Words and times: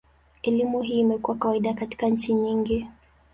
Elimu 0.41 0.81
hii 0.81 0.99
imekuwa 0.99 1.37
kawaida 1.37 1.73
katika 1.73 2.07
nchi 2.07 2.33
nyingi. 2.33 2.87